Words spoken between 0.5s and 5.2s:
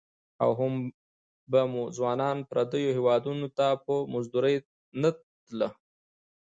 هم به مو ځوانان پرديو هيوادنو ته په مزدورۍ نه